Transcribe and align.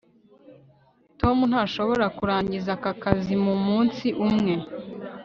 tom 1.19 1.37
ntashobora 1.51 2.05
kurangiza 2.17 2.69
aka 2.77 2.91
kazi 3.03 3.33
mumunsi 3.45 4.07
umwe 4.25 4.53